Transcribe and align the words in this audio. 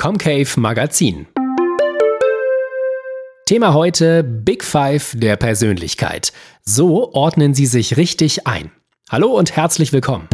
Comcave 0.00 0.48
Magazin. 0.56 1.26
Thema 3.44 3.74
heute 3.74 4.24
Big 4.24 4.64
Five 4.64 5.14
der 5.14 5.36
Persönlichkeit. 5.36 6.32
So 6.62 7.12
ordnen 7.12 7.52
Sie 7.52 7.66
sich 7.66 7.98
richtig 7.98 8.46
ein. 8.46 8.70
Hallo 9.10 9.28
und 9.28 9.54
herzlich 9.54 9.92
willkommen. 9.92 10.26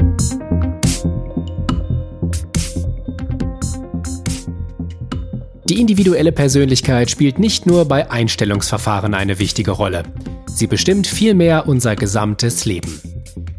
Die 5.69 5.81
individuelle 5.81 6.31
Persönlichkeit 6.31 7.11
spielt 7.11 7.41
nicht 7.41 7.67
nur 7.67 7.87
bei 7.87 8.09
Einstellungsverfahren 8.09 9.15
eine 9.15 9.41
wichtige 9.41 9.73
Rolle. 9.73 10.05
Sie 10.47 10.69
bestimmt 10.69 11.09
vielmehr 11.09 11.67
unser 11.67 11.97
gesamtes 11.97 12.67
Leben. 12.67 13.16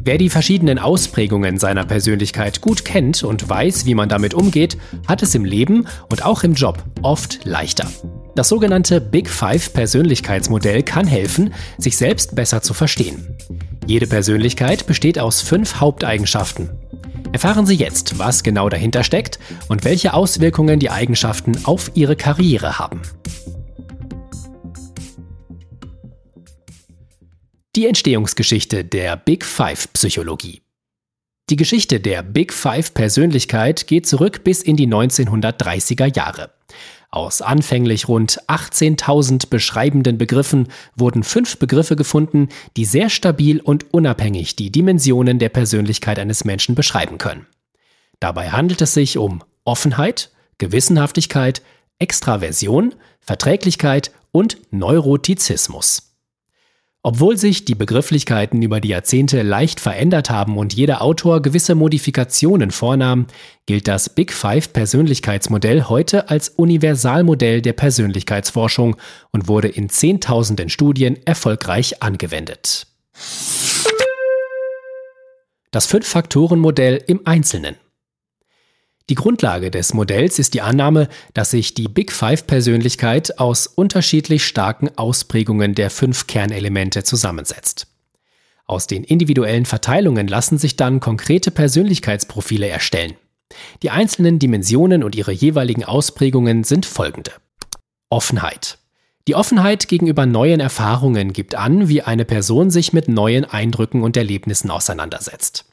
Wer 0.08 0.16
die 0.16 0.30
verschiedenen 0.30 0.78
Ausprägungen 0.78 1.58
seiner 1.58 1.84
Persönlichkeit 1.84 2.62
gut 2.62 2.86
kennt 2.86 3.22
und 3.22 3.46
weiß, 3.46 3.84
wie 3.84 3.94
man 3.94 4.08
damit 4.08 4.32
umgeht, 4.32 4.78
hat 5.06 5.22
es 5.22 5.34
im 5.34 5.44
Leben 5.44 5.86
und 6.08 6.24
auch 6.24 6.44
im 6.44 6.54
Job 6.54 6.82
oft 7.02 7.44
leichter. 7.44 7.86
Das 8.34 8.48
sogenannte 8.48 9.02
Big 9.02 9.28
Five 9.28 9.74
Persönlichkeitsmodell 9.74 10.82
kann 10.82 11.06
helfen, 11.06 11.52
sich 11.76 11.98
selbst 11.98 12.34
besser 12.34 12.62
zu 12.62 12.72
verstehen. 12.72 13.36
Jede 13.84 14.06
Persönlichkeit 14.06 14.86
besteht 14.86 15.18
aus 15.18 15.42
fünf 15.42 15.78
Haupteigenschaften. 15.78 16.70
Erfahren 17.32 17.66
Sie 17.66 17.74
jetzt, 17.74 18.18
was 18.18 18.42
genau 18.42 18.70
dahinter 18.70 19.04
steckt 19.04 19.38
und 19.68 19.84
welche 19.84 20.14
Auswirkungen 20.14 20.80
die 20.80 20.88
Eigenschaften 20.88 21.66
auf 21.66 21.90
Ihre 21.92 22.16
Karriere 22.16 22.78
haben. 22.78 23.02
Die 27.76 27.86
Entstehungsgeschichte 27.86 28.82
der 28.82 29.16
Big 29.16 29.44
Five 29.44 29.92
Psychologie. 29.92 30.62
Die 31.50 31.56
Geschichte 31.56 32.00
der 32.00 32.22
Big 32.22 32.54
Five 32.54 32.94
Persönlichkeit 32.94 33.86
geht 33.86 34.06
zurück 34.06 34.42
bis 34.42 34.62
in 34.62 34.76
die 34.76 34.88
1930er 34.88 36.16
Jahre. 36.16 36.50
Aus 37.10 37.42
anfänglich 37.42 38.08
rund 38.08 38.40
18.000 38.48 39.50
beschreibenden 39.50 40.16
Begriffen 40.16 40.68
wurden 40.96 41.22
fünf 41.22 41.58
Begriffe 41.58 41.94
gefunden, 41.94 42.48
die 42.78 42.86
sehr 42.86 43.10
stabil 43.10 43.60
und 43.60 43.92
unabhängig 43.92 44.56
die 44.56 44.72
Dimensionen 44.72 45.38
der 45.38 45.50
Persönlichkeit 45.50 46.18
eines 46.18 46.46
Menschen 46.46 46.74
beschreiben 46.74 47.18
können. 47.18 47.46
Dabei 48.18 48.48
handelt 48.50 48.80
es 48.80 48.94
sich 48.94 49.18
um 49.18 49.44
Offenheit, 49.64 50.30
Gewissenhaftigkeit, 50.56 51.60
Extraversion, 51.98 52.94
Verträglichkeit 53.20 54.10
und 54.32 54.56
Neurotizismus. 54.70 56.07
Obwohl 57.08 57.38
sich 57.38 57.64
die 57.64 57.74
Begrifflichkeiten 57.74 58.60
über 58.60 58.82
die 58.82 58.88
Jahrzehnte 58.88 59.40
leicht 59.40 59.80
verändert 59.80 60.28
haben 60.28 60.58
und 60.58 60.74
jeder 60.74 61.00
Autor 61.00 61.40
gewisse 61.40 61.74
Modifikationen 61.74 62.70
vornahm, 62.70 63.28
gilt 63.64 63.88
das 63.88 64.10
Big 64.10 64.30
Five 64.30 64.74
Persönlichkeitsmodell 64.74 65.84
heute 65.84 66.28
als 66.28 66.50
Universalmodell 66.50 67.62
der 67.62 67.72
Persönlichkeitsforschung 67.72 68.96
und 69.30 69.48
wurde 69.48 69.68
in 69.68 69.88
Zehntausenden 69.88 70.68
Studien 70.68 71.18
erfolgreich 71.24 72.02
angewendet. 72.02 72.86
Das 75.70 75.86
Fünf-Faktoren-Modell 75.86 77.02
im 77.06 77.22
Einzelnen. 77.24 77.76
Die 79.10 79.14
Grundlage 79.14 79.70
des 79.70 79.94
Modells 79.94 80.38
ist 80.38 80.52
die 80.52 80.60
Annahme, 80.60 81.08
dass 81.32 81.52
sich 81.52 81.72
die 81.72 81.88
Big 81.88 82.12
Five-Persönlichkeit 82.12 83.38
aus 83.38 83.66
unterschiedlich 83.66 84.46
starken 84.46 84.90
Ausprägungen 84.96 85.74
der 85.74 85.88
fünf 85.88 86.26
Kernelemente 86.26 87.04
zusammensetzt. 87.04 87.86
Aus 88.66 88.86
den 88.86 89.04
individuellen 89.04 89.64
Verteilungen 89.64 90.28
lassen 90.28 90.58
sich 90.58 90.76
dann 90.76 91.00
konkrete 91.00 91.50
Persönlichkeitsprofile 91.50 92.68
erstellen. 92.68 93.14
Die 93.82 93.88
einzelnen 93.88 94.38
Dimensionen 94.38 95.02
und 95.02 95.16
ihre 95.16 95.32
jeweiligen 95.32 95.84
Ausprägungen 95.84 96.64
sind 96.64 96.84
folgende. 96.84 97.32
Offenheit. 98.10 98.76
Die 99.26 99.34
Offenheit 99.34 99.88
gegenüber 99.88 100.26
neuen 100.26 100.60
Erfahrungen 100.60 101.32
gibt 101.32 101.54
an, 101.54 101.88
wie 101.88 102.02
eine 102.02 102.26
Person 102.26 102.70
sich 102.70 102.92
mit 102.92 103.08
neuen 103.08 103.46
Eindrücken 103.46 104.02
und 104.02 104.18
Erlebnissen 104.18 104.70
auseinandersetzt. 104.70 105.64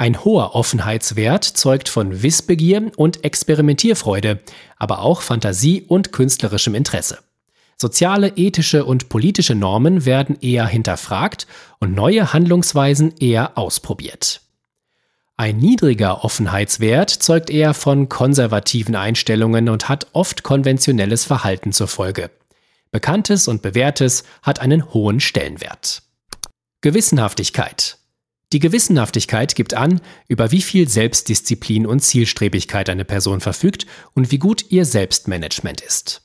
Ein 0.00 0.24
hoher 0.24 0.54
Offenheitswert 0.54 1.44
zeugt 1.44 1.90
von 1.90 2.22
Wissbegier 2.22 2.90
und 2.96 3.22
Experimentierfreude, 3.22 4.40
aber 4.78 5.00
auch 5.00 5.20
Fantasie 5.20 5.82
und 5.86 6.10
künstlerischem 6.10 6.74
Interesse. 6.74 7.18
Soziale, 7.76 8.32
ethische 8.36 8.86
und 8.86 9.10
politische 9.10 9.54
Normen 9.54 10.06
werden 10.06 10.38
eher 10.40 10.66
hinterfragt 10.66 11.46
und 11.80 11.94
neue 11.94 12.32
Handlungsweisen 12.32 13.14
eher 13.18 13.58
ausprobiert. 13.58 14.40
Ein 15.36 15.58
niedriger 15.58 16.24
Offenheitswert 16.24 17.10
zeugt 17.10 17.50
eher 17.50 17.74
von 17.74 18.08
konservativen 18.08 18.96
Einstellungen 18.96 19.68
und 19.68 19.90
hat 19.90 20.06
oft 20.14 20.42
konventionelles 20.42 21.26
Verhalten 21.26 21.74
zur 21.74 21.88
Folge. 21.88 22.30
Bekanntes 22.90 23.48
und 23.48 23.60
Bewährtes 23.60 24.24
hat 24.40 24.60
einen 24.60 24.94
hohen 24.94 25.20
Stellenwert. 25.20 26.04
Gewissenhaftigkeit. 26.80 27.99
Die 28.52 28.58
Gewissenhaftigkeit 28.58 29.54
gibt 29.54 29.74
an, 29.74 30.00
über 30.26 30.50
wie 30.50 30.62
viel 30.62 30.88
Selbstdisziplin 30.88 31.86
und 31.86 32.00
Zielstrebigkeit 32.00 32.88
eine 32.88 33.04
Person 33.04 33.40
verfügt 33.40 33.86
und 34.14 34.32
wie 34.32 34.38
gut 34.38 34.64
ihr 34.70 34.84
Selbstmanagement 34.84 35.80
ist. 35.80 36.22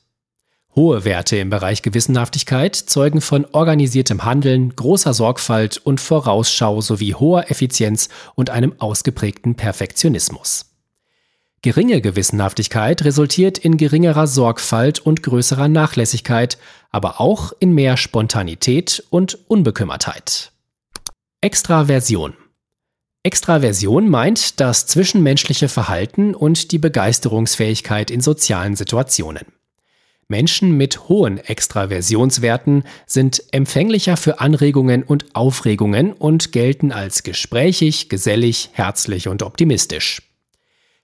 Hohe 0.74 1.04
Werte 1.04 1.36
im 1.36 1.50
Bereich 1.50 1.82
Gewissenhaftigkeit 1.82 2.74
zeugen 2.74 3.20
von 3.20 3.46
organisiertem 3.46 4.24
Handeln, 4.24 4.74
großer 4.74 5.14
Sorgfalt 5.14 5.78
und 5.78 6.00
Vorausschau 6.00 6.80
sowie 6.80 7.14
hoher 7.14 7.50
Effizienz 7.50 8.08
und 8.34 8.50
einem 8.50 8.74
ausgeprägten 8.78 9.54
Perfektionismus. 9.54 10.66
Geringe 11.62 12.00
Gewissenhaftigkeit 12.00 13.04
resultiert 13.04 13.56
in 13.56 13.76
geringerer 13.76 14.26
Sorgfalt 14.26 14.98
und 14.98 15.22
größerer 15.22 15.68
Nachlässigkeit, 15.68 16.58
aber 16.90 17.20
auch 17.20 17.52
in 17.58 17.72
mehr 17.72 17.96
Spontanität 17.96 19.02
und 19.10 19.38
Unbekümmertheit. 19.48 20.52
Extraversion. 21.46 22.34
Extraversion 23.22 24.08
meint 24.08 24.58
das 24.58 24.88
zwischenmenschliche 24.88 25.68
Verhalten 25.68 26.34
und 26.34 26.72
die 26.72 26.78
Begeisterungsfähigkeit 26.78 28.10
in 28.10 28.20
sozialen 28.20 28.74
Situationen. 28.74 29.44
Menschen 30.26 30.76
mit 30.76 31.08
hohen 31.08 31.38
Extraversionswerten 31.38 32.82
sind 33.06 33.44
empfänglicher 33.52 34.16
für 34.16 34.40
Anregungen 34.40 35.04
und 35.04 35.36
Aufregungen 35.36 36.12
und 36.14 36.50
gelten 36.50 36.90
als 36.90 37.22
gesprächig, 37.22 38.08
gesellig, 38.08 38.70
herzlich 38.72 39.28
und 39.28 39.44
optimistisch. 39.44 40.25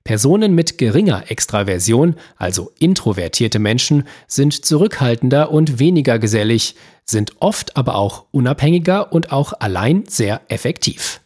Personen 0.04 0.54
mit 0.54 0.78
geringer 0.78 1.30
Extraversion, 1.30 2.16
also 2.36 2.72
introvertierte 2.78 3.58
Menschen, 3.58 4.04
sind 4.26 4.64
zurückhaltender 4.64 5.50
und 5.50 5.78
weniger 5.78 6.18
gesellig, 6.18 6.74
sind 7.04 7.32
oft 7.40 7.76
aber 7.76 7.94
auch 7.94 8.26
unabhängiger 8.32 9.12
und 9.12 9.32
auch 9.32 9.52
allein 9.60 10.04
sehr 10.08 10.40
effektiv. 10.48 11.20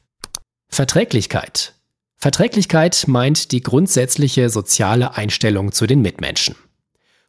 Verträglichkeit. 0.69 1.75
Verträglichkeit 2.19 3.05
meint 3.07 3.53
die 3.53 3.63
grundsätzliche 3.63 4.51
soziale 4.51 5.17
Einstellung 5.17 5.73
zu 5.73 5.87
den 5.87 6.03
Mitmenschen. 6.03 6.57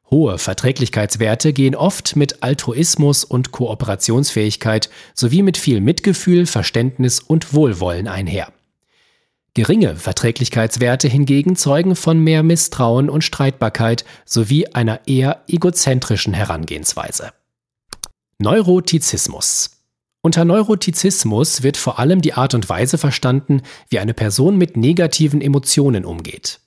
Hohe 0.09 0.37
Verträglichkeitswerte 0.37 1.51
gehen 1.51 1.75
oft 1.75 2.15
mit 2.15 2.41
Altruismus 2.41 3.25
und 3.25 3.51
Kooperationsfähigkeit 3.51 4.89
sowie 5.13 5.43
mit 5.43 5.57
viel 5.57 5.81
Mitgefühl, 5.81 6.45
Verständnis 6.45 7.19
und 7.19 7.53
Wohlwollen 7.53 8.07
einher. 8.07 8.53
Geringe 9.57 9.95
Verträglichkeitswerte 9.95 11.07
hingegen 11.07 11.55
zeugen 11.55 11.95
von 11.95 12.19
mehr 12.19 12.43
Misstrauen 12.43 13.09
und 13.09 13.23
Streitbarkeit 13.23 14.05
sowie 14.23 14.67
einer 14.67 15.07
eher 15.07 15.41
egozentrischen 15.47 16.35
Herangehensweise. 16.35 17.31
Neurotizismus 18.37 19.71
unter 20.21 20.45
Neurotizismus 20.45 21.63
wird 21.63 21.75
vor 21.75 21.97
allem 21.97 22.21
die 22.21 22.33
Art 22.33 22.53
und 22.53 22.69
Weise 22.69 22.99
verstanden, 22.99 23.63
wie 23.89 23.97
eine 23.97 24.13
Person 24.13 24.59
mit 24.59 24.77
negativen 24.77 25.41
Emotionen 25.41 26.05
umgeht. 26.05 26.59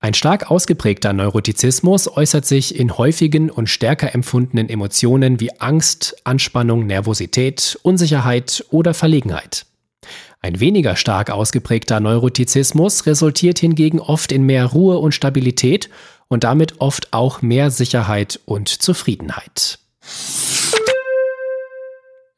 Ein 0.00 0.14
stark 0.14 0.50
ausgeprägter 0.50 1.12
Neurotizismus 1.12 2.08
äußert 2.08 2.44
sich 2.44 2.74
in 2.74 2.98
häufigen 2.98 3.50
und 3.50 3.68
stärker 3.68 4.16
empfundenen 4.16 4.68
Emotionen 4.68 5.38
wie 5.38 5.60
Angst, 5.60 6.16
Anspannung, 6.24 6.86
Nervosität, 6.86 7.78
Unsicherheit 7.82 8.64
oder 8.70 8.94
Verlegenheit. 8.94 9.66
Ein 10.44 10.58
weniger 10.58 10.96
stark 10.96 11.30
ausgeprägter 11.30 12.00
Neurotizismus 12.00 13.06
resultiert 13.06 13.60
hingegen 13.60 14.00
oft 14.00 14.32
in 14.32 14.42
mehr 14.42 14.66
Ruhe 14.66 14.98
und 14.98 15.12
Stabilität 15.12 15.88
und 16.26 16.42
damit 16.42 16.80
oft 16.80 17.12
auch 17.12 17.42
mehr 17.42 17.70
Sicherheit 17.70 18.40
und 18.44 18.68
Zufriedenheit. 18.68 19.78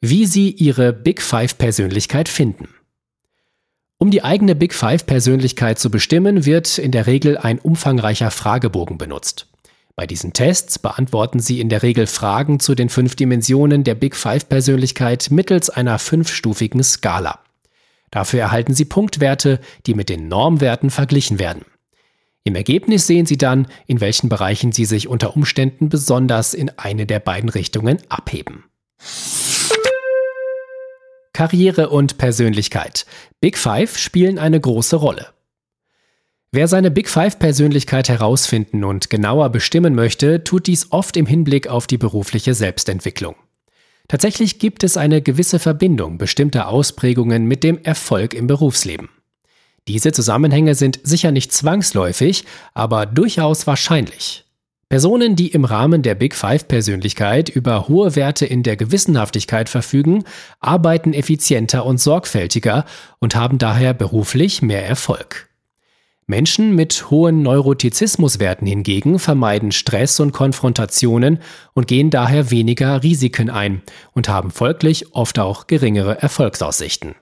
Wie 0.02 0.26
Sie 0.26 0.50
Ihre 0.50 0.92
Big 0.92 1.22
Five 1.22 1.56
Persönlichkeit 1.56 2.28
finden. 2.28 2.68
Um 3.96 4.10
die 4.10 4.22
eigene 4.22 4.54
Big 4.54 4.74
Five 4.74 5.06
Persönlichkeit 5.06 5.78
zu 5.78 5.90
bestimmen, 5.90 6.44
wird 6.44 6.76
in 6.76 6.90
der 6.90 7.06
Regel 7.06 7.38
ein 7.38 7.58
umfangreicher 7.58 8.30
Fragebogen 8.30 8.98
benutzt. 8.98 9.46
Bei 9.96 10.06
diesen 10.06 10.34
Tests 10.34 10.78
beantworten 10.78 11.38
Sie 11.38 11.58
in 11.58 11.70
der 11.70 11.82
Regel 11.82 12.06
Fragen 12.06 12.60
zu 12.60 12.74
den 12.74 12.90
fünf 12.90 13.16
Dimensionen 13.16 13.82
der 13.82 13.94
Big 13.94 14.14
Five 14.14 14.46
Persönlichkeit 14.46 15.30
mittels 15.30 15.70
einer 15.70 15.98
fünfstufigen 15.98 16.82
Skala. 16.82 17.43
Dafür 18.14 18.42
erhalten 18.42 18.74
Sie 18.74 18.84
Punktwerte, 18.84 19.58
die 19.86 19.94
mit 19.94 20.08
den 20.08 20.28
Normwerten 20.28 20.90
verglichen 20.90 21.40
werden. 21.40 21.64
Im 22.44 22.54
Ergebnis 22.54 23.08
sehen 23.08 23.26
Sie 23.26 23.36
dann, 23.36 23.66
in 23.88 24.00
welchen 24.00 24.28
Bereichen 24.28 24.70
Sie 24.70 24.84
sich 24.84 25.08
unter 25.08 25.34
Umständen 25.34 25.88
besonders 25.88 26.54
in 26.54 26.70
eine 26.76 27.06
der 27.06 27.18
beiden 27.18 27.48
Richtungen 27.48 27.98
abheben. 28.08 28.62
Karriere 31.32 31.88
und 31.88 32.16
Persönlichkeit. 32.16 33.04
Big 33.40 33.58
Five 33.58 33.98
spielen 33.98 34.38
eine 34.38 34.60
große 34.60 34.94
Rolle. 34.94 35.30
Wer 36.52 36.68
seine 36.68 36.92
Big 36.92 37.08
Five-Persönlichkeit 37.08 38.08
herausfinden 38.08 38.84
und 38.84 39.10
genauer 39.10 39.48
bestimmen 39.48 39.96
möchte, 39.96 40.44
tut 40.44 40.68
dies 40.68 40.92
oft 40.92 41.16
im 41.16 41.26
Hinblick 41.26 41.66
auf 41.66 41.88
die 41.88 41.98
berufliche 41.98 42.54
Selbstentwicklung. 42.54 43.34
Tatsächlich 44.08 44.58
gibt 44.58 44.84
es 44.84 44.96
eine 44.96 45.22
gewisse 45.22 45.58
Verbindung 45.58 46.18
bestimmter 46.18 46.68
Ausprägungen 46.68 47.46
mit 47.46 47.64
dem 47.64 47.82
Erfolg 47.82 48.34
im 48.34 48.46
Berufsleben. 48.46 49.08
Diese 49.88 50.12
Zusammenhänge 50.12 50.74
sind 50.74 51.00
sicher 51.02 51.30
nicht 51.30 51.52
zwangsläufig, 51.52 52.44
aber 52.72 53.06
durchaus 53.06 53.66
wahrscheinlich. 53.66 54.44
Personen, 54.88 55.34
die 55.34 55.48
im 55.48 55.64
Rahmen 55.64 56.02
der 56.02 56.14
Big 56.14 56.34
Five 56.34 56.68
Persönlichkeit 56.68 57.48
über 57.48 57.88
hohe 57.88 58.14
Werte 58.16 58.46
in 58.46 58.62
der 58.62 58.76
Gewissenhaftigkeit 58.76 59.68
verfügen, 59.68 60.24
arbeiten 60.60 61.12
effizienter 61.12 61.84
und 61.84 61.98
sorgfältiger 61.98 62.84
und 63.18 63.34
haben 63.34 63.58
daher 63.58 63.94
beruflich 63.94 64.62
mehr 64.62 64.86
Erfolg. 64.86 65.48
Menschen 66.26 66.74
mit 66.74 67.10
hohen 67.10 67.42
Neurotizismuswerten 67.42 68.66
hingegen 68.66 69.18
vermeiden 69.18 69.72
Stress 69.72 70.20
und 70.20 70.32
Konfrontationen 70.32 71.40
und 71.74 71.86
gehen 71.86 72.10
daher 72.10 72.50
weniger 72.50 73.02
Risiken 73.02 73.50
ein 73.50 73.82
und 74.12 74.28
haben 74.28 74.50
folglich 74.50 75.14
oft 75.14 75.38
auch 75.38 75.66
geringere 75.66 76.22
Erfolgsaussichten. 76.22 77.14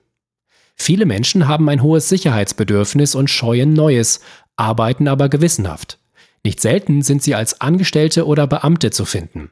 Viele 0.75 1.05
Menschen 1.05 1.47
haben 1.47 1.69
ein 1.69 1.83
hohes 1.83 2.09
Sicherheitsbedürfnis 2.09 3.15
und 3.15 3.29
scheuen 3.29 3.73
Neues, 3.73 4.21
arbeiten 4.55 5.07
aber 5.07 5.29
gewissenhaft. 5.29 5.99
Nicht 6.43 6.61
selten 6.61 7.01
sind 7.01 7.23
sie 7.23 7.35
als 7.35 7.61
Angestellte 7.61 8.25
oder 8.25 8.47
Beamte 8.47 8.91
zu 8.91 9.05
finden. 9.05 9.51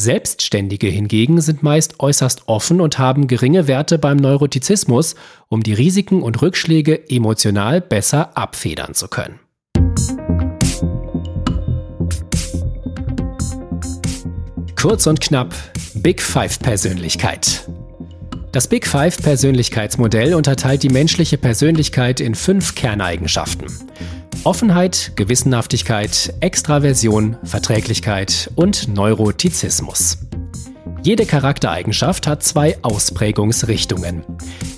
Selbstständige 0.00 0.86
hingegen 0.86 1.42
sind 1.42 1.62
meist 1.62 2.00
äußerst 2.00 2.48
offen 2.48 2.80
und 2.80 2.98
haben 2.98 3.26
geringe 3.26 3.68
Werte 3.68 3.98
beim 3.98 4.16
Neurotizismus, 4.16 5.14
um 5.48 5.62
die 5.62 5.74
Risiken 5.74 6.22
und 6.22 6.40
Rückschläge 6.40 7.10
emotional 7.10 7.82
besser 7.82 8.34
abfedern 8.34 8.94
zu 8.94 9.08
können. 9.08 9.40
Kurz 14.74 15.06
und 15.06 15.20
knapp 15.20 15.54
Big 15.96 16.22
Five 16.22 16.60
Persönlichkeit. 16.60 17.68
Das 18.52 18.68
Big 18.68 18.86
Five 18.86 19.20
Persönlichkeitsmodell 19.20 20.32
unterteilt 20.32 20.82
die 20.82 20.88
menschliche 20.88 21.36
Persönlichkeit 21.36 22.20
in 22.20 22.34
fünf 22.34 22.74
Kerneigenschaften. 22.74 23.66
Offenheit, 24.44 25.12
Gewissenhaftigkeit, 25.16 26.32
Extraversion, 26.40 27.36
Verträglichkeit 27.44 28.50
und 28.56 28.88
Neurotizismus. 28.88 30.16
Jede 31.02 31.26
Charaktereigenschaft 31.26 32.26
hat 32.26 32.42
zwei 32.42 32.78
Ausprägungsrichtungen. 32.80 34.24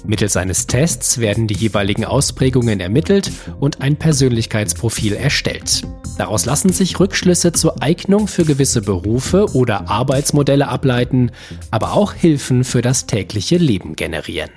Mittels 0.05 0.37
eines 0.37 0.67
Tests 0.67 1.19
werden 1.19 1.47
die 1.47 1.55
jeweiligen 1.55 2.05
Ausprägungen 2.05 2.81
ermittelt 2.81 3.31
und 3.61 3.81
ein 3.81 3.97
Persönlichkeitsprofil 3.97 5.15
erstellt. 5.15 5.83
Daraus 6.19 6.45
lassen 6.45 6.73
sich 6.73 6.99
Rückschlüsse 6.99 7.53
zur 7.53 7.81
Eignung 7.83 8.27
für 8.27 8.45
gewisse 8.45 8.83
Berufe 8.83 9.47
oder 9.55 9.89
Arbeitsmodelle 9.89 10.67
ableiten, 10.67 11.31
aber 11.71 11.93
auch 11.93 12.15
Hilfen 12.15 12.65
für 12.65 12.83
das 12.83 13.07
tägliche 13.07 13.59
Leben 13.59 13.95
generieren. 13.95 14.51